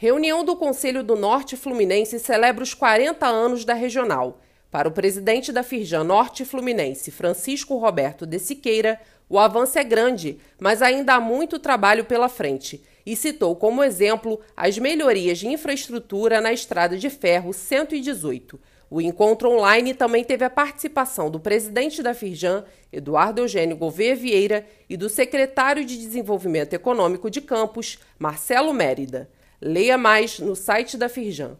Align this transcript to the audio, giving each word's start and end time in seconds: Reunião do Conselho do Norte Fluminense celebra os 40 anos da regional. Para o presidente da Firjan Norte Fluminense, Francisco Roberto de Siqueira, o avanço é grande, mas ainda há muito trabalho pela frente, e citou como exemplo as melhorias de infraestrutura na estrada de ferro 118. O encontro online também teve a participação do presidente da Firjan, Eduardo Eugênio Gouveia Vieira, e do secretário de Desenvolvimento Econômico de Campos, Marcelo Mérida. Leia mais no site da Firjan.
Reunião 0.00 0.44
do 0.44 0.54
Conselho 0.54 1.02
do 1.02 1.16
Norte 1.16 1.56
Fluminense 1.56 2.20
celebra 2.20 2.62
os 2.62 2.72
40 2.72 3.26
anos 3.26 3.64
da 3.64 3.74
regional. 3.74 4.40
Para 4.70 4.86
o 4.86 4.92
presidente 4.92 5.50
da 5.50 5.64
Firjan 5.64 6.04
Norte 6.04 6.44
Fluminense, 6.44 7.10
Francisco 7.10 7.76
Roberto 7.78 8.24
de 8.24 8.38
Siqueira, 8.38 9.00
o 9.28 9.40
avanço 9.40 9.76
é 9.76 9.82
grande, 9.82 10.38
mas 10.56 10.82
ainda 10.82 11.14
há 11.14 11.20
muito 11.20 11.58
trabalho 11.58 12.04
pela 12.04 12.28
frente, 12.28 12.80
e 13.04 13.16
citou 13.16 13.56
como 13.56 13.82
exemplo 13.82 14.40
as 14.56 14.78
melhorias 14.78 15.38
de 15.38 15.48
infraestrutura 15.48 16.40
na 16.40 16.52
estrada 16.52 16.96
de 16.96 17.10
ferro 17.10 17.52
118. 17.52 18.56
O 18.88 19.00
encontro 19.00 19.50
online 19.50 19.94
também 19.94 20.22
teve 20.22 20.44
a 20.44 20.50
participação 20.50 21.28
do 21.28 21.40
presidente 21.40 22.04
da 22.04 22.14
Firjan, 22.14 22.64
Eduardo 22.92 23.40
Eugênio 23.40 23.76
Gouveia 23.76 24.14
Vieira, 24.14 24.64
e 24.88 24.96
do 24.96 25.08
secretário 25.08 25.84
de 25.84 25.96
Desenvolvimento 25.96 26.72
Econômico 26.72 27.28
de 27.28 27.40
Campos, 27.40 27.98
Marcelo 28.16 28.72
Mérida. 28.72 29.28
Leia 29.60 29.98
mais 29.98 30.38
no 30.38 30.54
site 30.54 30.96
da 30.96 31.08
Firjan. 31.08 31.56